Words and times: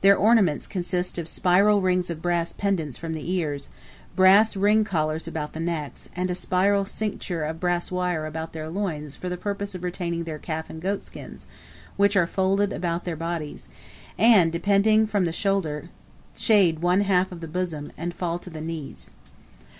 Their 0.00 0.16
ornaments 0.16 0.66
consist 0.66 1.16
of 1.16 1.28
spiral 1.28 1.80
rings 1.80 2.10
of 2.10 2.20
brass 2.20 2.52
pendent 2.52 2.98
from 2.98 3.12
the 3.14 3.30
ears, 3.32 3.68
brass 4.16 4.56
ring 4.56 4.82
collars 4.82 5.28
about 5.28 5.52
the 5.52 5.60
necks, 5.60 6.08
and 6.16 6.28
a 6.28 6.34
spiral 6.34 6.84
cincture 6.84 7.44
of 7.44 7.60
brass 7.60 7.88
wire 7.92 8.26
about 8.26 8.52
their 8.52 8.68
loins 8.68 9.14
for 9.14 9.28
the 9.28 9.36
purpose 9.36 9.76
of 9.76 9.84
retaining 9.84 10.24
their 10.24 10.40
calf 10.40 10.70
and 10.70 10.82
goat 10.82 11.04
skins, 11.04 11.46
which 11.96 12.16
are 12.16 12.26
folded 12.26 12.72
about 12.72 13.04
their 13.04 13.14
bodies, 13.14 13.68
and, 14.18 14.50
depending 14.50 15.06
from 15.06 15.24
the 15.24 15.30
shoulder, 15.30 15.90
shade 16.36 16.80
one 16.80 17.02
half 17.02 17.30
of 17.30 17.40
the 17.40 17.46
bosom, 17.46 17.92
and 17.96 18.12
fall 18.12 18.40
to 18.40 18.50
the 18.50 18.60
knees. 18.60 19.12